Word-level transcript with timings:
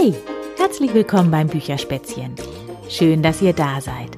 Hey, 0.00 0.14
herzlich 0.56 0.94
willkommen 0.94 1.30
beim 1.30 1.48
Bücherspätzchen. 1.48 2.34
Schön, 2.88 3.22
dass 3.22 3.42
ihr 3.42 3.52
da 3.52 3.82
seid. 3.82 4.16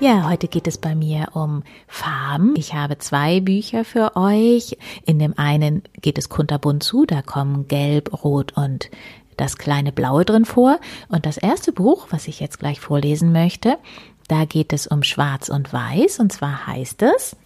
Ja, 0.00 0.28
heute 0.28 0.48
geht 0.48 0.66
es 0.66 0.78
bei 0.78 0.96
mir 0.96 1.28
um 1.34 1.62
Farben. 1.86 2.54
Ich 2.56 2.74
habe 2.74 2.98
zwei 2.98 3.38
Bücher 3.38 3.84
für 3.84 4.16
euch. 4.16 4.78
In 5.04 5.20
dem 5.20 5.38
einen 5.38 5.84
geht 6.00 6.18
es 6.18 6.28
kunterbunt 6.28 6.82
zu, 6.82 7.06
da 7.06 7.22
kommen 7.22 7.68
Gelb, 7.68 8.24
Rot 8.24 8.56
und 8.56 8.90
das 9.36 9.58
kleine 9.58 9.92
Blaue 9.92 10.24
drin 10.24 10.44
vor. 10.44 10.80
Und 11.08 11.24
das 11.24 11.36
erste 11.36 11.70
Buch, 11.70 12.08
was 12.10 12.26
ich 12.26 12.40
jetzt 12.40 12.58
gleich 12.58 12.80
vorlesen 12.80 13.30
möchte, 13.30 13.78
da 14.26 14.44
geht 14.44 14.72
es 14.72 14.88
um 14.88 15.04
Schwarz 15.04 15.48
und 15.48 15.72
Weiß. 15.72 16.18
Und 16.18 16.32
zwar 16.32 16.66
heißt 16.66 17.00
es 17.02 17.36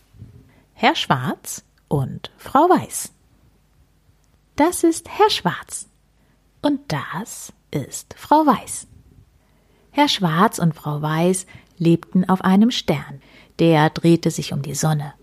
Herr 0.72 0.96
Schwarz 0.96 1.62
und 1.88 2.30
Frau 2.38 2.70
Weiß. 2.70 3.12
Das 4.56 4.82
ist 4.82 5.10
Herr 5.10 5.28
Schwarz. 5.28 5.89
Und 6.62 6.80
das 6.88 7.52
ist 7.70 8.14
Frau 8.16 8.46
Weiß. 8.46 8.86
Herr 9.92 10.08
Schwarz 10.08 10.58
und 10.58 10.74
Frau 10.74 11.00
Weiß 11.00 11.46
lebten 11.78 12.28
auf 12.28 12.42
einem 12.42 12.70
Stern, 12.70 13.20
der 13.58 13.90
drehte 13.90 14.30
sich 14.30 14.52
um 14.52 14.62
die 14.62 14.74
Sonne. 14.74 15.14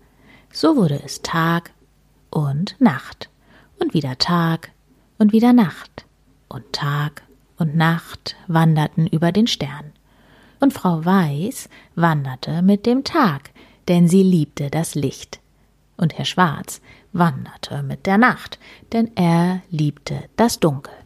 So 0.52 0.76
wurde 0.76 1.00
es 1.04 1.22
Tag 1.22 1.72
und 2.30 2.76
Nacht 2.80 3.30
und 3.78 3.94
wieder 3.94 4.18
Tag 4.18 4.72
und 5.18 5.32
wieder 5.32 5.52
Nacht 5.52 6.06
und 6.48 6.72
Tag 6.72 7.22
und 7.56 7.76
Nacht 7.76 8.36
wanderten 8.46 9.06
über 9.06 9.32
den 9.32 9.46
Stern. 9.46 9.92
Und 10.60 10.72
Frau 10.72 11.04
Weiß 11.04 11.68
wanderte 11.94 12.62
mit 12.62 12.84
dem 12.84 13.04
Tag, 13.04 13.50
denn 13.86 14.08
sie 14.08 14.22
liebte 14.22 14.70
das 14.70 14.96
Licht. 14.96 15.40
Und 15.96 16.18
Herr 16.18 16.24
Schwarz 16.24 16.80
wanderte 17.12 17.82
mit 17.82 18.06
der 18.06 18.18
Nacht, 18.18 18.58
denn 18.92 19.10
er 19.14 19.62
liebte 19.70 20.24
das 20.36 20.58
Dunkel. 20.58 20.97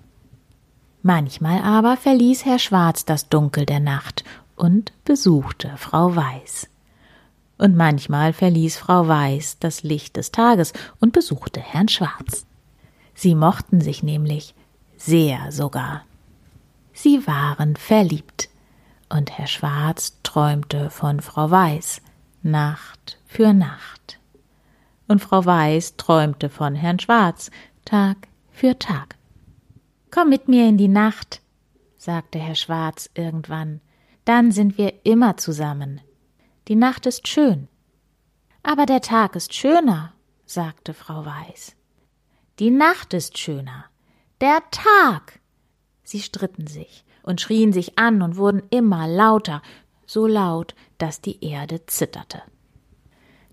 Manchmal 1.02 1.60
aber 1.62 1.96
verließ 1.96 2.44
Herr 2.44 2.60
Schwarz 2.60 3.04
das 3.04 3.28
Dunkel 3.28 3.66
der 3.66 3.80
Nacht 3.80 4.22
und 4.54 4.92
besuchte 5.04 5.72
Frau 5.76 6.14
Weiß. 6.14 6.68
Und 7.58 7.76
manchmal 7.76 8.32
verließ 8.32 8.76
Frau 8.76 9.08
Weiß 9.08 9.58
das 9.58 9.82
Licht 9.82 10.16
des 10.16 10.30
Tages 10.30 10.72
und 11.00 11.12
besuchte 11.12 11.60
Herrn 11.60 11.88
Schwarz. 11.88 12.46
Sie 13.14 13.34
mochten 13.34 13.80
sich 13.80 14.04
nämlich 14.04 14.54
sehr 14.96 15.50
sogar. 15.50 16.04
Sie 16.92 17.26
waren 17.26 17.74
verliebt, 17.74 18.48
und 19.08 19.36
Herr 19.36 19.48
Schwarz 19.48 20.18
träumte 20.22 20.88
von 20.88 21.20
Frau 21.20 21.50
Weiß 21.50 22.00
Nacht 22.42 23.18
für 23.26 23.52
Nacht. 23.52 24.20
Und 25.08 25.20
Frau 25.20 25.44
Weiß 25.44 25.96
träumte 25.96 26.48
von 26.48 26.74
Herrn 26.74 26.98
Schwarz 26.98 27.50
Tag 27.84 28.16
für 28.52 28.78
Tag. 28.78 29.16
Komm 30.14 30.28
mit 30.28 30.46
mir 30.46 30.68
in 30.68 30.76
die 30.76 30.88
Nacht, 30.88 31.40
sagte 31.96 32.38
Herr 32.38 32.54
Schwarz 32.54 33.08
irgendwann, 33.14 33.80
dann 34.26 34.52
sind 34.52 34.76
wir 34.76 35.06
immer 35.06 35.38
zusammen. 35.38 36.02
Die 36.68 36.76
Nacht 36.76 37.06
ist 37.06 37.28
schön. 37.28 37.66
Aber 38.62 38.84
der 38.84 39.00
Tag 39.00 39.36
ist 39.36 39.54
schöner, 39.54 40.12
sagte 40.44 40.92
Frau 40.92 41.24
Weiß. 41.24 41.74
Die 42.58 42.68
Nacht 42.68 43.14
ist 43.14 43.38
schöner. 43.38 43.86
Der 44.42 44.62
Tag. 44.70 45.40
Sie 46.04 46.20
stritten 46.20 46.66
sich 46.66 47.06
und 47.22 47.40
schrien 47.40 47.72
sich 47.72 47.98
an 47.98 48.20
und 48.20 48.36
wurden 48.36 48.64
immer 48.68 49.08
lauter, 49.08 49.62
so 50.04 50.26
laut, 50.26 50.74
dass 50.98 51.22
die 51.22 51.42
Erde 51.42 51.86
zitterte. 51.86 52.42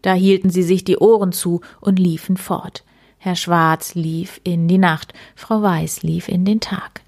Da 0.01 0.11
hielten 0.13 0.49
sie 0.49 0.63
sich 0.63 0.83
die 0.83 0.97
Ohren 0.97 1.31
zu 1.31 1.61
und 1.79 1.99
liefen 1.99 2.35
fort. 2.35 2.83
Herr 3.21 3.35
Schwarz 3.35 3.95
lief 3.95 4.39
in 4.45 4.69
die 4.69 4.77
Nacht, 4.77 5.13
Frau 5.35 5.61
Weiß 5.61 6.03
lief 6.03 6.29
in 6.29 6.45
den 6.45 6.61
Tag. 6.61 7.01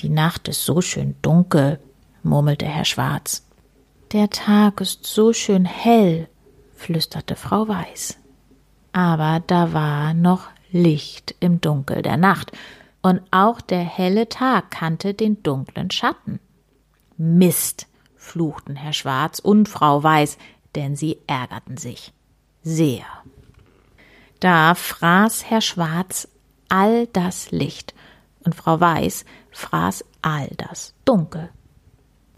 Die 0.00 0.08
Nacht 0.08 0.48
ist 0.48 0.64
so 0.64 0.80
schön 0.80 1.14
dunkel, 1.20 1.78
murmelte 2.22 2.64
Herr 2.64 2.86
Schwarz. 2.86 3.46
Der 4.12 4.30
Tag 4.30 4.80
ist 4.80 5.06
so 5.06 5.34
schön 5.34 5.66
hell, 5.66 6.28
flüsterte 6.74 7.36
Frau 7.36 7.68
Weiß. 7.68 8.16
Aber 8.92 9.42
da 9.46 9.74
war 9.74 10.14
noch 10.14 10.48
Licht 10.72 11.34
im 11.40 11.60
Dunkel 11.60 12.00
der 12.00 12.16
Nacht, 12.16 12.52
und 13.02 13.20
auch 13.30 13.60
der 13.60 13.84
helle 13.84 14.30
Tag 14.30 14.70
kannte 14.70 15.12
den 15.12 15.42
dunklen 15.42 15.90
Schatten. 15.90 16.40
Mist, 17.18 17.86
fluchten 18.16 18.76
Herr 18.76 18.94
Schwarz 18.94 19.40
und 19.40 19.68
Frau 19.68 20.02
Weiß, 20.02 20.38
denn 20.74 20.96
sie 20.96 21.18
ärgerten 21.26 21.76
sich 21.76 22.14
sehr. 22.62 23.04
Da 24.40 24.74
fraß 24.74 25.50
Herr 25.50 25.60
Schwarz 25.60 26.28
all 26.68 27.06
das 27.08 27.50
Licht 27.50 27.94
und 28.44 28.54
Frau 28.54 28.80
Weiß 28.80 29.24
fraß 29.50 30.04
all 30.22 30.48
das 30.56 30.94
Dunkel. 31.04 31.50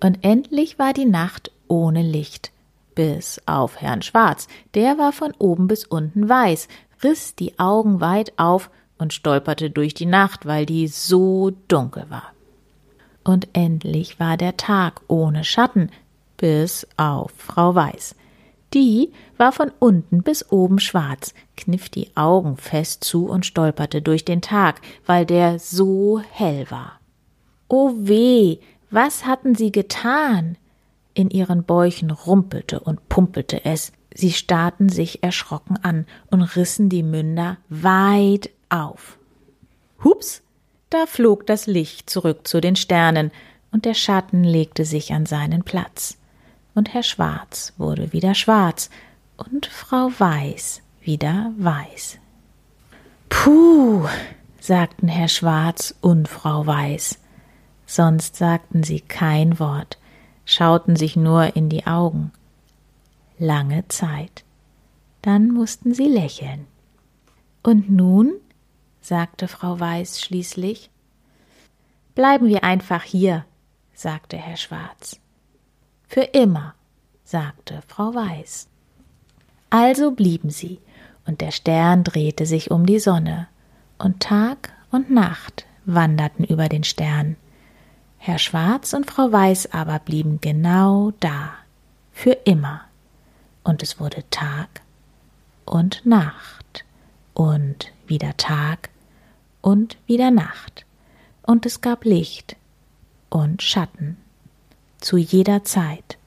Und 0.00 0.24
endlich 0.24 0.78
war 0.78 0.92
die 0.92 1.06
Nacht 1.06 1.50
ohne 1.66 2.02
Licht, 2.02 2.52
bis 2.94 3.40
auf 3.46 3.80
Herrn 3.80 4.02
Schwarz, 4.02 4.48
der 4.74 4.98
war 4.98 5.12
von 5.12 5.32
oben 5.38 5.66
bis 5.66 5.84
unten 5.84 6.28
weiß, 6.28 6.68
riss 7.02 7.34
die 7.34 7.58
Augen 7.58 8.00
weit 8.00 8.32
auf 8.38 8.70
und 8.98 9.12
stolperte 9.12 9.70
durch 9.70 9.94
die 9.94 10.06
Nacht, 10.06 10.46
weil 10.46 10.66
die 10.66 10.88
so 10.88 11.50
dunkel 11.68 12.06
war. 12.08 12.32
Und 13.24 13.48
endlich 13.52 14.18
war 14.18 14.36
der 14.36 14.56
Tag 14.56 15.02
ohne 15.08 15.44
Schatten, 15.44 15.90
bis 16.36 16.86
auf 16.96 17.32
Frau 17.36 17.74
Weiß, 17.74 18.14
die 18.74 19.12
war 19.36 19.52
von 19.52 19.72
unten 19.78 20.22
bis 20.22 20.50
oben 20.52 20.78
schwarz, 20.78 21.34
kniff 21.56 21.88
die 21.88 22.16
Augen 22.16 22.56
fest 22.56 23.02
zu 23.02 23.26
und 23.26 23.46
stolperte 23.46 24.02
durch 24.02 24.24
den 24.24 24.42
Tag, 24.42 24.80
weil 25.06 25.24
der 25.24 25.58
so 25.58 26.20
hell 26.20 26.70
war. 26.70 27.00
O 27.68 27.92
weh, 27.96 28.58
was 28.90 29.24
hatten 29.24 29.54
sie 29.54 29.72
getan? 29.72 30.56
In 31.14 31.30
ihren 31.30 31.64
Bäuchen 31.64 32.10
rumpelte 32.10 32.80
und 32.80 33.08
pumpelte 33.08 33.64
es, 33.64 33.92
sie 34.14 34.32
starrten 34.32 34.88
sich 34.88 35.22
erschrocken 35.22 35.78
an 35.82 36.06
und 36.30 36.42
rissen 36.42 36.88
die 36.88 37.02
Münder 37.02 37.56
weit 37.68 38.50
auf. 38.68 39.18
Hups, 40.04 40.42
da 40.90 41.06
flog 41.06 41.46
das 41.46 41.66
Licht 41.66 42.08
zurück 42.08 42.46
zu 42.46 42.60
den 42.60 42.76
Sternen, 42.76 43.30
und 43.70 43.84
der 43.84 43.92
Schatten 43.92 44.44
legte 44.44 44.86
sich 44.86 45.12
an 45.12 45.26
seinen 45.26 45.62
Platz 45.62 46.18
und 46.78 46.94
Herr 46.94 47.02
Schwarz 47.02 47.74
wurde 47.76 48.12
wieder 48.12 48.34
schwarz 48.34 48.88
und 49.36 49.66
Frau 49.66 50.10
Weiß 50.16 50.80
wieder 51.02 51.52
weiß. 51.58 52.18
Puh, 53.28 54.06
sagten 54.60 55.08
Herr 55.08 55.28
Schwarz 55.28 55.94
und 56.00 56.28
Frau 56.28 56.66
Weiß. 56.66 57.18
Sonst 57.86 58.36
sagten 58.36 58.82
sie 58.82 59.00
kein 59.00 59.58
Wort, 59.58 59.98
schauten 60.44 60.96
sich 60.96 61.16
nur 61.16 61.56
in 61.56 61.68
die 61.68 61.86
Augen. 61.86 62.30
Lange 63.38 63.88
Zeit. 63.88 64.44
Dann 65.22 65.48
mussten 65.48 65.94
sie 65.94 66.08
lächeln. 66.08 66.66
Und 67.62 67.90
nun, 67.90 68.34
sagte 69.00 69.48
Frau 69.48 69.80
Weiß 69.80 70.20
schließlich, 70.20 70.90
bleiben 72.14 72.46
wir 72.46 72.64
einfach 72.64 73.02
hier, 73.02 73.44
sagte 73.94 74.36
Herr 74.36 74.56
Schwarz. 74.56 75.20
Für 76.08 76.22
immer, 76.22 76.74
sagte 77.22 77.82
Frau 77.86 78.14
Weiß. 78.14 78.66
Also 79.68 80.10
blieben 80.10 80.48
sie, 80.48 80.80
und 81.26 81.42
der 81.42 81.50
Stern 81.50 82.02
drehte 82.02 82.46
sich 82.46 82.70
um 82.70 82.86
die 82.86 82.98
Sonne, 82.98 83.46
und 83.98 84.20
Tag 84.20 84.72
und 84.90 85.10
Nacht 85.10 85.66
wanderten 85.84 86.44
über 86.44 86.70
den 86.70 86.82
Stern. 86.84 87.36
Herr 88.16 88.38
Schwarz 88.38 88.94
und 88.94 89.10
Frau 89.10 89.30
Weiß 89.30 89.74
aber 89.74 89.98
blieben 89.98 90.40
genau 90.40 91.12
da, 91.20 91.50
für 92.12 92.32
immer, 92.32 92.80
und 93.62 93.82
es 93.82 94.00
wurde 94.00 94.24
Tag 94.30 94.80
und 95.66 96.06
Nacht 96.06 96.86
und 97.34 97.92
wieder 98.06 98.34
Tag 98.38 98.88
und 99.60 99.98
wieder 100.06 100.30
Nacht, 100.30 100.86
und 101.42 101.66
es 101.66 101.82
gab 101.82 102.06
Licht 102.06 102.56
und 103.28 103.62
Schatten 103.62 104.16
zu 105.00 105.16
jeder 105.16 105.64
Zeit. 105.64 106.18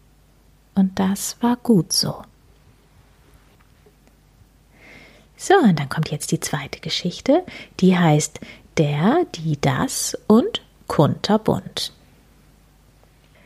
Und 0.75 0.99
das 0.99 1.37
war 1.41 1.57
gut 1.57 1.93
so. 1.93 2.23
So, 5.37 5.55
und 5.55 5.79
dann 5.79 5.89
kommt 5.89 6.11
jetzt 6.11 6.31
die 6.31 6.39
zweite 6.39 6.79
Geschichte, 6.79 7.43
die 7.79 7.97
heißt 7.97 8.39
Der, 8.77 9.25
die, 9.35 9.59
das 9.59 10.17
und 10.27 10.61
kunterbunt. 10.87 11.93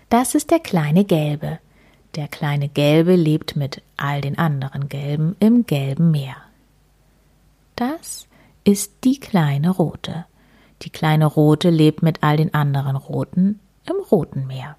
Das 0.10 0.36
ist 0.36 0.51
der 0.51 0.60
kleine 0.60 1.04
Gelbe. 1.04 1.60
Der 2.16 2.27
kleine 2.27 2.69
Gelbe 2.69 3.16
lebt 3.16 3.56
mit 3.56 3.81
all 3.98 4.22
den 4.22 4.38
anderen 4.38 4.88
Gelben 4.88 5.36
im 5.39 5.66
gelben 5.66 6.12
Meer. 6.12 6.36
Das 7.75 8.27
ist 8.63 9.04
die 9.04 9.19
kleine 9.19 9.72
Rote. 9.72 10.25
Die 10.81 10.89
kleine 10.89 11.25
Rote 11.25 11.69
lebt 11.69 12.04
mit 12.04 12.24
all 12.24 12.38
den 12.38 12.54
anderen 12.54 12.95
Roten 12.95 13.60
im 13.86 13.95
roten 14.12 14.48
Meer. 14.48 14.77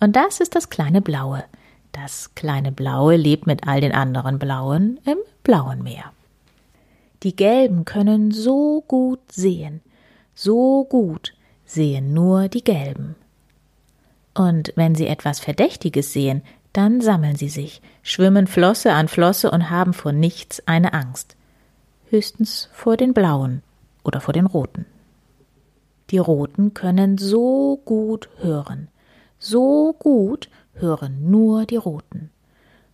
Und 0.00 0.16
das 0.16 0.40
ist 0.40 0.54
das 0.54 0.70
kleine 0.70 1.00
Blaue. 1.00 1.44
Das 1.92 2.34
kleine 2.34 2.72
Blaue 2.72 3.16
lebt 3.16 3.46
mit 3.46 3.66
all 3.66 3.80
den 3.80 3.92
anderen 3.92 4.38
Blauen 4.38 5.00
im 5.04 5.18
blauen 5.42 5.82
Meer. 5.82 6.12
Die 7.22 7.34
Gelben 7.34 7.84
können 7.84 8.30
so 8.30 8.84
gut 8.86 9.20
sehen, 9.32 9.80
so 10.34 10.84
gut 10.84 11.34
sehen 11.64 12.14
nur 12.14 12.48
die 12.48 12.62
Gelben. 12.62 13.16
Und 14.34 14.72
wenn 14.76 14.94
sie 14.94 15.08
etwas 15.08 15.40
Verdächtiges 15.40 16.12
sehen, 16.12 16.42
dann 16.72 17.00
sammeln 17.00 17.34
sie 17.34 17.48
sich, 17.48 17.82
schwimmen 18.02 18.46
Flosse 18.46 18.92
an 18.92 19.08
Flosse 19.08 19.50
und 19.50 19.68
haben 19.68 19.94
vor 19.94 20.12
nichts 20.12 20.62
eine 20.66 20.92
Angst. 20.92 21.34
Höchstens 22.10 22.68
vor 22.72 22.96
den 22.96 23.14
Blauen 23.14 23.62
oder 24.04 24.20
vor 24.20 24.32
den 24.32 24.46
Roten. 24.46 24.86
Die 26.10 26.18
Roten 26.18 26.72
können 26.72 27.18
so 27.18 27.80
gut 27.84 28.28
hören. 28.38 28.88
So 29.38 29.94
gut 29.98 30.48
hören 30.74 31.30
nur 31.30 31.64
die 31.64 31.76
Roten. 31.76 32.30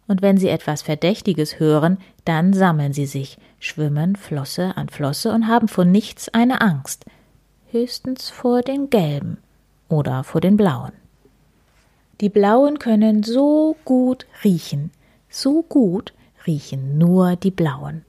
Und 0.06 0.20
wenn 0.20 0.36
sie 0.36 0.48
etwas 0.48 0.82
Verdächtiges 0.82 1.58
hören, 1.58 1.98
dann 2.24 2.52
sammeln 2.52 2.92
sie 2.92 3.06
sich, 3.06 3.38
schwimmen 3.58 4.16
Flosse 4.16 4.76
an 4.76 4.88
Flosse 4.88 5.32
und 5.32 5.48
haben 5.48 5.68
vor 5.68 5.84
nichts 5.84 6.28
eine 6.28 6.60
Angst, 6.60 7.06
höchstens 7.70 8.28
vor 8.28 8.60
den 8.60 8.90
Gelben 8.90 9.38
oder 9.88 10.24
vor 10.24 10.40
den 10.40 10.56
Blauen. 10.56 10.92
Die 12.20 12.28
Blauen 12.28 12.78
können 12.78 13.22
so 13.22 13.76
gut 13.84 14.26
riechen, 14.44 14.90
so 15.28 15.62
gut 15.62 16.12
riechen 16.46 16.98
nur 16.98 17.36
die 17.36 17.50
Blauen. 17.50 18.04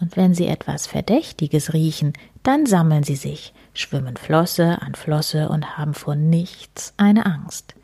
Und 0.00 0.16
wenn 0.16 0.34
sie 0.34 0.46
etwas 0.46 0.86
Verdächtiges 0.86 1.72
riechen, 1.72 2.12
dann 2.42 2.66
sammeln 2.66 3.02
sie 3.02 3.16
sich, 3.16 3.52
schwimmen 3.80 4.16
Flosse 4.16 4.80
an 4.82 4.94
Flosse 4.94 5.48
und 5.48 5.76
haben 5.78 5.94
vor 5.94 6.14
nichts 6.14 6.94
eine 6.96 7.26
Angst, 7.26 7.74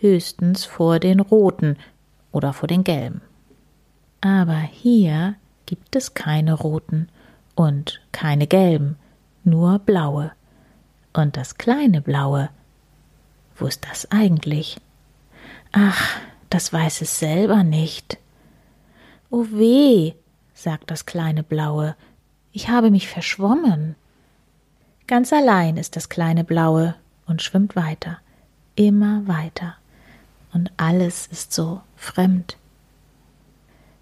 höchstens 0.00 0.64
vor 0.64 0.98
den 0.98 1.20
Roten 1.20 1.76
oder 2.32 2.52
vor 2.52 2.66
den 2.66 2.84
Gelben. 2.84 3.20
Aber 4.20 4.58
hier 4.58 5.36
gibt 5.66 5.96
es 5.96 6.14
keine 6.14 6.54
Roten 6.54 7.08
und 7.54 8.00
keine 8.12 8.46
Gelben, 8.46 8.96
nur 9.44 9.78
Blaue. 9.78 10.32
Und 11.12 11.36
das 11.36 11.56
kleine 11.56 12.00
Blaue, 12.00 12.50
wo 13.56 13.66
ist 13.66 13.86
das 13.88 14.10
eigentlich? 14.10 14.80
Ach, 15.72 16.18
das 16.50 16.72
weiß 16.72 17.02
es 17.02 17.18
selber 17.18 17.62
nicht. 17.62 18.18
Oh 19.30 19.46
weh, 19.50 20.14
sagt 20.54 20.90
das 20.90 21.06
kleine 21.06 21.42
Blaue, 21.42 21.96
ich 22.52 22.68
habe 22.68 22.90
mich 22.90 23.08
verschwommen. 23.08 23.94
Ganz 25.08 25.32
allein 25.32 25.78
ist 25.78 25.96
das 25.96 26.10
kleine 26.10 26.44
Blaue 26.44 26.94
und 27.26 27.40
schwimmt 27.40 27.76
weiter, 27.76 28.18
immer 28.74 29.26
weiter. 29.26 29.74
Und 30.52 30.70
alles 30.76 31.26
ist 31.28 31.54
so 31.54 31.80
fremd. 31.96 32.58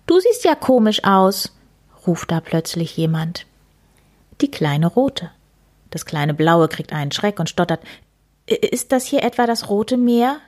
Du 0.09 0.19
siehst 0.19 0.45
ja 0.45 0.57
komisch 0.57 1.05
aus, 1.05 1.57
ruft 2.09 2.33
da 2.33 2.41
plötzlich 2.41 2.97
jemand. 2.97 3.47
Die 4.41 4.51
kleine 4.51 4.89
Rote. 4.89 5.31
Das 5.91 6.07
kleine 6.07 6.35
Blaue 6.35 6.67
kriegt 6.67 6.93
einen 6.93 7.13
Schreck 7.13 7.39
und 7.39 7.49
stottert. 7.49 7.85
Ist 8.47 8.91
das 8.91 9.07
hier 9.07 9.23
etwa 9.23 9.47
das 9.47 9.69
Rote 9.71 9.97
Meer? 9.97 10.41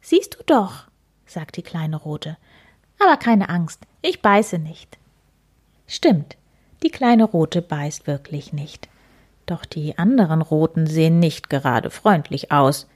Siehst 0.00 0.34
du 0.34 0.42
doch, 0.46 0.88
sagt 1.26 1.56
die 1.56 1.62
kleine 1.62 1.96
Rote. 1.96 2.36
Aber 2.98 3.16
keine 3.16 3.48
Angst, 3.48 3.86
ich 4.02 4.20
beiße 4.20 4.58
nicht. 4.58 4.98
Stimmt, 5.86 6.36
die 6.82 6.90
kleine 6.90 7.22
Rote 7.22 7.62
beißt 7.62 8.08
wirklich 8.08 8.52
nicht. 8.52 8.89
Doch 9.50 9.64
die 9.64 9.98
anderen 9.98 10.42
Roten 10.42 10.86
sehen 10.86 11.18
nicht 11.18 11.50
gerade 11.50 11.90
freundlich 11.90 12.52
aus. 12.52 12.86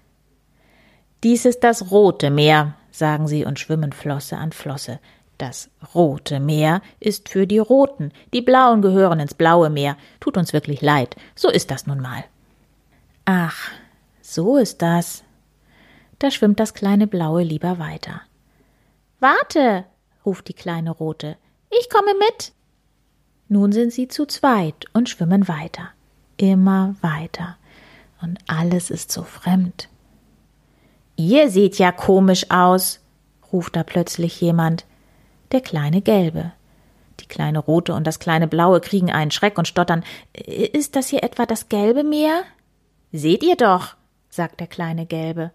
Dies 1.24 1.46
ist 1.46 1.64
das 1.64 1.90
Rote 1.90 2.30
Meer, 2.30 2.76
sagen 2.92 3.26
sie 3.26 3.44
und 3.44 3.58
schwimmen 3.58 3.92
Flosse 3.92 4.36
an 4.36 4.52
Flosse. 4.52 5.00
Das 5.36 5.68
Rote 5.96 6.38
Meer 6.38 6.80
ist 7.00 7.28
für 7.28 7.48
die 7.48 7.58
Roten, 7.58 8.12
die 8.32 8.40
Blauen 8.40 8.82
gehören 8.82 9.18
ins 9.18 9.34
Blaue 9.34 9.68
Meer. 9.68 9.96
Tut 10.20 10.36
uns 10.36 10.52
wirklich 10.52 10.80
leid, 10.80 11.16
so 11.34 11.48
ist 11.48 11.72
das 11.72 11.88
nun 11.88 11.98
mal. 11.98 12.22
Ach, 13.24 13.72
so 14.20 14.56
ist 14.56 14.80
das. 14.80 15.24
Da 16.20 16.30
schwimmt 16.30 16.60
das 16.60 16.72
kleine 16.72 17.08
Blaue 17.08 17.42
lieber 17.42 17.80
weiter. 17.80 18.20
Warte, 19.18 19.86
ruft 20.24 20.46
die 20.46 20.54
kleine 20.54 20.92
Rote, 20.92 21.36
ich 21.76 21.90
komme 21.90 22.14
mit. 22.14 22.52
Nun 23.48 23.72
sind 23.72 23.92
sie 23.92 24.06
zu 24.06 24.24
zweit 24.24 24.84
und 24.92 25.08
schwimmen 25.08 25.48
weiter, 25.48 25.90
immer 26.36 26.94
weiter, 27.00 27.56
und 28.22 28.38
alles 28.46 28.90
ist 28.90 29.12
so 29.12 29.22
fremd. 29.22 29.88
Ihr 31.16 31.50
seht 31.50 31.78
ja 31.78 31.92
komisch 31.92 32.50
aus, 32.50 33.00
ruft 33.52 33.76
da 33.76 33.82
plötzlich 33.82 34.40
jemand. 34.40 34.84
Der 35.52 35.60
kleine 35.60 36.00
Gelbe. 36.00 36.52
Die 37.20 37.26
kleine 37.26 37.60
Rote 37.60 37.94
und 37.94 38.06
das 38.06 38.18
kleine 38.18 38.48
Blaue 38.48 38.80
kriegen 38.80 39.12
einen 39.12 39.30
Schreck 39.30 39.56
und 39.56 39.68
stottern. 39.68 40.02
Ist 40.32 40.96
das 40.96 41.08
hier 41.08 41.22
etwa 41.22 41.46
das 41.46 41.68
gelbe 41.68 42.02
Meer? 42.02 42.42
Seht 43.12 43.44
ihr 43.44 43.56
doch, 43.56 43.94
sagt 44.28 44.58
der 44.58 44.66
kleine 44.66 45.06
Gelbe. 45.06 45.52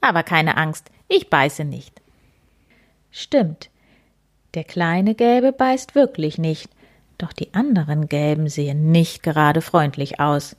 Aber 0.00 0.22
keine 0.22 0.56
Angst, 0.56 0.90
ich 1.08 1.28
beiße 1.28 1.64
nicht. 1.64 2.00
Stimmt. 3.10 3.70
Der 4.54 4.64
kleine 4.64 5.14
Gelbe 5.14 5.52
beißt 5.52 5.94
wirklich 5.94 6.38
nicht, 6.38 6.70
doch 7.22 7.32
die 7.32 7.54
anderen 7.54 8.08
Gelben 8.08 8.48
sehen 8.48 8.90
nicht 8.90 9.22
gerade 9.22 9.60
freundlich 9.60 10.20
aus. 10.20 10.56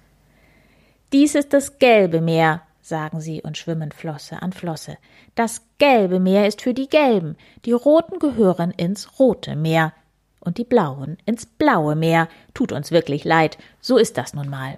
Dies 1.12 1.36
ist 1.36 1.54
das 1.54 1.78
gelbe 1.80 2.22
Meer, 2.22 2.62
sagen 2.82 3.22
sie 3.22 3.42
und 3.42 3.58
schwimmen 3.58 3.92
Flosse 3.92 4.42
an 4.42 4.54
Flosse. 4.54 4.98
Das 5.36 5.62
gelbe 5.78 6.20
Meer 6.20 6.48
ist 6.48 6.62
für 6.62 6.74
die 6.74 6.90
Gelben, 6.90 7.38
die 7.66 7.72
Roten 7.72 8.20
gehören 8.20 8.72
ins 8.72 9.20
rote 9.20 9.56
Meer 9.56 9.94
und 10.40 10.58
die 10.58 10.64
Blauen 10.64 11.18
ins 11.26 11.46
blaue 11.46 11.96
Meer. 11.96 12.28
Tut 12.54 12.72
uns 12.72 12.92
wirklich 12.92 13.24
leid, 13.24 13.58
so 13.80 13.98
ist 13.98 14.18
das 14.18 14.34
nun 14.34 14.50
mal. 14.50 14.78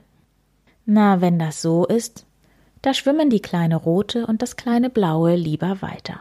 Na, 0.85 1.21
wenn 1.21 1.39
das 1.39 1.61
so 1.61 1.85
ist, 1.85 2.25
da 2.81 2.93
schwimmen 2.93 3.29
die 3.29 3.41
kleine 3.41 3.75
Rote 3.75 4.27
und 4.27 4.41
das 4.41 4.55
kleine 4.55 4.89
Blaue 4.89 5.35
lieber 5.35 5.81
weiter. 5.81 6.19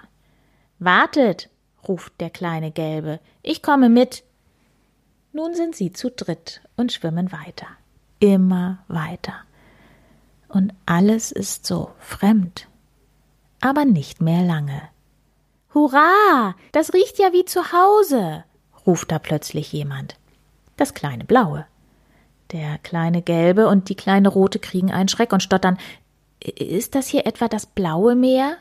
Wartet, 0.79 1.51
ruft 1.87 2.19
der 2.21 2.31
kleine 2.31 2.71
Gelbe, 2.71 3.21
ich 3.43 3.63
komme 3.63 3.89
mit. 3.89 4.25
Nun 5.35 5.55
sind 5.55 5.77
sie 5.77 5.93
zu 5.93 6.11
dritt 6.11 6.63
und 6.77 6.93
schwimmen 6.93 7.31
weiter, 7.31 7.67
immer 8.21 8.79
weiter 8.89 9.35
und 10.55 10.73
alles 10.87 11.33
ist 11.33 11.67
so 11.67 11.91
fremd. 11.99 12.69
Aber 13.61 13.85
nicht 13.85 14.21
mehr 14.21 14.43
lange. 14.43 14.81
Hurra, 15.75 16.55
das 16.73 16.95
riecht 16.95 17.19
ja 17.19 17.33
wie 17.33 17.45
zu 17.45 17.73
Hause, 17.73 18.45
ruft 18.87 19.11
da 19.11 19.19
plötzlich 19.19 19.73
jemand. 19.73 20.17
Das 20.77 20.95
kleine 20.95 21.25
Blaue. 21.25 21.67
Der 22.53 22.79
kleine 22.79 23.23
Gelbe 23.23 23.69
und 23.69 23.89
die 23.89 23.97
kleine 23.97 24.29
Rote 24.29 24.61
kriegen 24.61 24.93
einen 24.93 25.09
Schreck 25.09 25.33
und 25.33 25.43
stottern. 25.43 25.79
Ist 26.41 26.95
das 26.95 27.09
hier 27.09 27.27
etwa 27.27 27.49
das 27.49 27.67
blaue 27.67 28.15
Meer? 28.15 28.57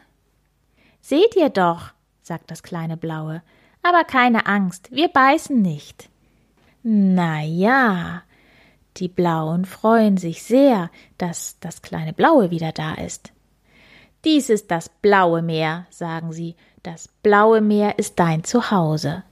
Seht 1.02 1.36
ihr 1.36 1.50
doch, 1.50 1.92
sagt 2.22 2.50
das 2.50 2.64
kleine 2.64 2.98
Blaue. 2.98 3.44
Aber 3.84 4.06
keine 4.06 4.48
Angst, 4.48 4.90
wir 4.92 5.10
beißen 5.10 5.62
nicht. 5.62 6.10
Na 6.84 7.42
ja, 7.42 8.24
die 8.98 9.08
Blauen 9.08 9.64
freuen 9.66 10.18
sich 10.18 10.44
sehr, 10.44 10.92
dass 11.18 11.58
das 11.62 11.82
kleine 11.82 12.14
Blaue 12.14 12.52
wieder 12.52 12.74
da 12.74 12.94
ist. 12.94 13.32
Dies 14.26 14.50
ist 14.50 14.70
das 14.70 14.90
blaue 14.90 15.42
Meer, 15.42 15.88
sagen 15.90 16.32
sie, 16.34 16.56
das 16.84 17.08
blaue 17.24 17.62
Meer 17.62 17.98
ist 18.00 18.20
dein 18.20 18.44
Zuhause. 18.44 19.24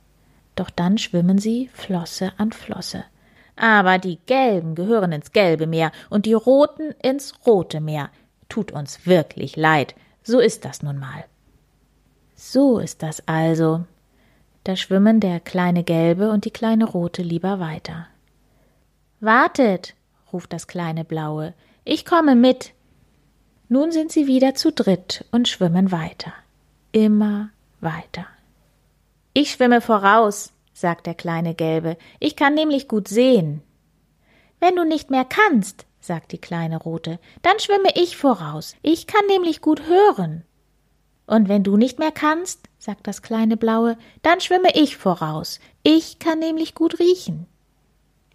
Doch 0.56 0.70
dann 0.70 0.98
schwimmen 0.98 1.38
sie 1.38 1.70
Flosse 1.74 2.34
an 2.38 2.52
Flosse. 2.52 3.04
Aber 3.58 3.98
die 4.00 4.20
Gelben 4.26 4.76
gehören 4.76 5.12
ins 5.12 5.32
gelbe 5.34 5.68
Meer 5.68 5.92
und 6.10 6.26
die 6.26 6.34
Roten 6.34 6.92
ins 7.02 7.34
rote 7.46 7.82
Meer. 7.82 8.10
Tut 8.50 8.72
uns 8.72 9.06
wirklich 9.06 9.56
leid, 9.56 9.96
so 10.24 10.40
ist 10.40 10.66
das 10.66 10.84
nun 10.84 10.98
mal. 10.98 11.26
So 12.36 12.80
ist 12.80 13.04
das 13.04 13.28
also. 13.28 13.86
Da 14.64 14.76
schwimmen 14.76 15.20
der 15.20 15.40
kleine 15.40 15.84
Gelbe 15.84 16.30
und 16.30 16.46
die 16.46 16.52
kleine 16.52 16.86
Rote 16.86 17.24
lieber 17.24 17.60
weiter. 17.60 18.08
Wartet, 19.20 19.96
ruft 20.32 20.54
das 20.54 20.68
kleine 20.68 21.04
Blaue, 21.04 21.54
ich 21.84 22.06
komme 22.06 22.36
mit. 22.36 22.74
Nun 23.70 23.92
sind 23.92 24.12
sie 24.12 24.28
wieder 24.28 24.54
zu 24.54 24.72
dritt 24.72 25.26
und 25.32 25.48
schwimmen 25.48 25.92
weiter, 25.92 26.34
immer 26.92 27.50
weiter. 27.80 28.28
Ich 29.34 29.52
schwimme 29.52 29.82
voraus, 29.82 30.52
sagt 30.74 31.08
der 31.08 31.16
kleine 31.16 31.56
Gelbe, 31.56 31.98
ich 32.20 32.36
kann 32.36 32.54
nämlich 32.54 32.88
gut 32.88 33.08
sehen. 33.08 33.62
Wenn 34.60 34.76
du 34.76 34.84
nicht 34.84 35.10
mehr 35.10 35.26
kannst, 35.26 35.86
sagt 36.02 36.32
die 36.34 36.38
kleine 36.38 36.78
Rote, 36.78 37.20
dann 37.42 37.60
schwimme 37.60 37.90
ich 37.96 38.18
voraus, 38.18 38.76
ich 38.84 39.08
kann 39.08 39.26
nämlich 39.28 39.62
gut 39.62 39.88
hören. 39.88 40.44
Und 41.26 41.48
wenn 41.48 41.64
du 41.64 41.78
nicht 41.78 41.98
mehr 41.98 42.12
kannst, 42.12 42.68
sagt 42.82 43.06
das 43.06 43.22
kleine 43.22 43.58
Blaue, 43.58 43.96
dann 44.24 44.42
schwimme 44.42 44.70
ich 44.74 44.98
voraus, 44.98 45.60
ich 45.84 46.18
kann 46.18 46.40
nämlich 46.40 46.74
gut 46.74 47.00
riechen. 47.00 47.46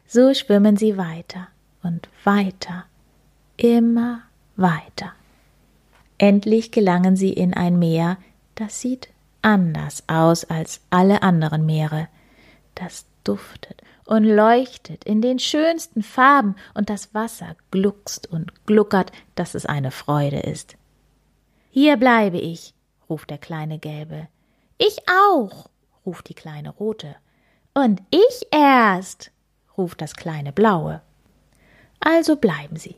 So 0.07 0.35
schwimmen 0.35 0.77
sie 0.77 0.97
weiter 0.97 1.49
und 1.83 2.09
weiter, 2.23 2.85
immer 3.57 4.23
weiter. 4.55 5.13
Endlich 6.17 6.71
gelangen 6.71 7.17
sie 7.17 7.33
in 7.33 7.55
ein 7.55 7.79
Meer, 7.79 8.19
das 8.55 8.81
sieht 8.81 9.09
anders 9.43 10.05
aus 10.07 10.45
als 10.45 10.81
alle 10.91 11.23
anderen 11.23 11.67
Meere. 11.67 12.09
Das 12.77 13.05
duftet 13.25 13.83
und 14.05 14.23
leuchtet 14.23 15.05
in 15.05 15.21
den 15.21 15.41
schönsten 15.41 16.05
Farben 16.05 16.55
und 16.73 16.89
das 16.89 17.13
Wasser 17.15 17.57
gluckst 17.73 18.31
und 18.31 18.65
gluckert, 18.65 19.11
dass 19.35 19.57
es 19.57 19.67
eine 19.67 19.91
Freude 19.91 20.39
ist. 20.39 20.77
Hier 21.71 21.97
bleibe 21.97 22.39
ich, 22.39 22.75
ruft 23.11 23.31
der 23.31 23.39
kleine 23.39 23.79
Gelbe. 23.79 24.29
Ich 24.79 24.99
auch, 25.09 25.69
ruft 26.05 26.29
die 26.29 26.35
kleine 26.35 26.71
Rote. 26.71 27.17
Und 27.75 28.03
ich 28.11 28.47
erst, 28.51 29.31
ruft 29.77 30.01
das 30.01 30.15
kleine 30.15 30.53
Blaue. 30.53 31.01
Also 32.01 32.37
bleiben 32.37 32.77
sie 32.77 32.97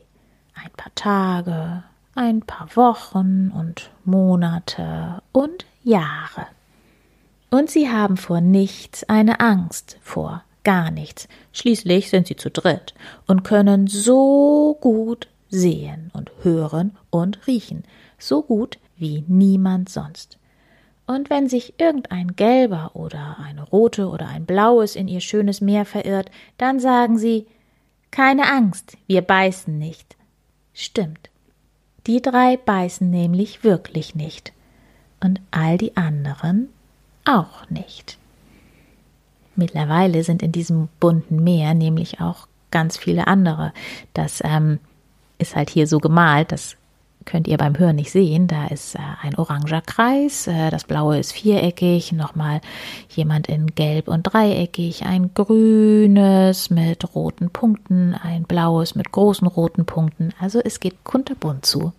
ein 0.53 0.71
paar 0.75 0.93
Tage, 0.95 1.83
ein 2.15 2.41
paar 2.41 2.75
Wochen 2.75 3.51
und 3.51 3.91
Monate 4.03 5.21
und 5.31 5.65
Jahre. 5.83 6.47
Und 7.49 7.69
sie 7.69 7.89
haben 7.89 8.17
vor 8.17 8.41
nichts 8.41 9.03
eine 9.05 9.39
Angst, 9.39 9.97
vor 10.01 10.43
gar 10.63 10.91
nichts. 10.91 11.27
Schließlich 11.53 12.09
sind 12.09 12.27
sie 12.27 12.35
zu 12.35 12.51
dritt 12.51 12.93
und 13.25 13.43
können 13.43 13.87
so 13.87 14.77
gut 14.81 15.27
sehen 15.49 16.11
und 16.13 16.31
hören 16.43 16.97
und 17.09 17.47
riechen, 17.47 17.83
so 18.17 18.43
gut 18.43 18.77
wie 18.97 19.23
niemand 19.27 19.89
sonst. 19.89 20.38
Und 21.09 21.31
wenn 21.31 21.49
sich 21.49 21.73
irgendein 21.79 22.35
gelber 22.35 22.91
oder 22.93 23.37
eine 23.43 23.63
rote 23.63 24.09
oder 24.09 24.27
ein 24.27 24.45
blaues 24.45 24.95
in 24.95 25.07
ihr 25.07 25.21
schönes 25.21 25.59
Meer 25.59 25.83
verirrt, 25.85 26.29
dann 26.57 26.79
sagen 26.79 27.17
sie 27.17 27.47
Keine 28.11 28.47
Angst, 28.47 28.95
wir 29.07 29.23
beißen 29.23 29.75
nicht. 29.75 30.15
Stimmt. 30.71 31.31
Die 32.05 32.21
drei 32.21 32.57
beißen 32.57 33.09
nämlich 33.09 33.63
wirklich 33.63 34.13
nicht. 34.13 34.53
Und 35.19 35.41
all 35.49 35.79
die 35.79 35.97
anderen 35.97 36.69
auch 37.25 37.67
nicht. 37.71 38.19
Mittlerweile 39.55 40.23
sind 40.23 40.43
in 40.43 40.51
diesem 40.51 40.89
bunten 40.99 41.43
Meer 41.43 41.73
nämlich 41.73 42.21
auch 42.21 42.47
ganz 42.69 42.97
viele 42.97 43.25
andere. 43.25 43.73
Das 44.13 44.43
ähm, 44.45 44.77
ist 45.39 45.55
halt 45.55 45.71
hier 45.71 45.87
so 45.87 45.97
gemalt, 45.97 46.51
das 46.51 46.77
könnt 47.29 47.47
ihr 47.47 47.57
beim 47.57 47.77
Hören 47.77 47.95
nicht 47.95 48.11
sehen. 48.11 48.47
Da 48.47 48.67
ist 48.67 48.95
äh, 48.95 48.99
ein 49.21 49.37
oranger 49.37 49.81
Kreis, 49.81 50.47
äh, 50.47 50.71
das 50.71 50.83
blaue 50.83 51.19
ist 51.19 51.31
viereckig, 51.31 52.11
nochmal 52.11 52.59
jemand 53.09 53.47
in 53.47 53.67
gelb 53.67 54.07
und 54.07 54.23
dreieckig, 54.23 55.05
ein 55.05 55.33
grünes 55.33 56.69
mit 56.71 57.15
roten 57.15 57.51
Punkten, 57.51 58.15
ein 58.15 58.43
blaues 58.43 58.95
mit 58.95 59.11
großen 59.11 59.47
roten 59.47 59.85
Punkten. 59.85 60.33
Also 60.39 60.59
es 60.59 60.79
geht 60.79 61.03
kunterbunt 61.03 61.65
zu 61.65 61.93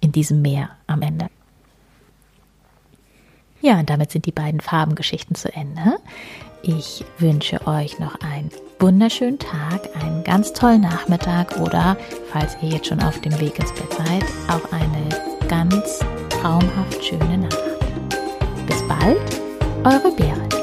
in 0.00 0.12
diesem 0.12 0.42
Meer 0.42 0.70
am 0.86 1.02
Ende. 1.02 1.26
Ja, 3.60 3.78
und 3.78 3.90
damit 3.90 4.10
sind 4.10 4.26
die 4.26 4.32
beiden 4.32 4.60
Farbengeschichten 4.60 5.36
zu 5.36 5.52
Ende. 5.52 5.98
Ich 6.62 7.04
wünsche 7.18 7.66
euch 7.66 7.98
noch 7.98 8.20
einen 8.20 8.50
wunderschönen 8.82 9.38
Tag, 9.38 9.88
einen 10.02 10.24
ganz 10.24 10.52
tollen 10.52 10.80
Nachmittag 10.80 11.56
oder, 11.60 11.96
falls 12.32 12.56
ihr 12.60 12.70
jetzt 12.70 12.88
schon 12.88 13.00
auf 13.00 13.20
dem 13.20 13.38
Weg 13.38 13.56
ins 13.60 13.72
Bett 13.72 13.92
seid, 13.92 14.24
auch 14.48 14.72
eine 14.72 15.08
ganz 15.48 16.00
traumhaft 16.28 17.04
schöne 17.04 17.38
Nacht. 17.38 17.62
Bis 18.66 18.82
bald, 18.88 19.40
eure 19.84 20.12
Berit. 20.16 20.61